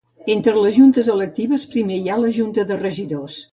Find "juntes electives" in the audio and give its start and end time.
0.77-1.67